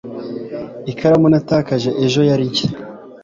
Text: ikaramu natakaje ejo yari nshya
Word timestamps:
ikaramu 0.91 1.27
natakaje 1.33 1.89
ejo 2.05 2.19
yari 2.29 2.45
nshya 2.49 2.69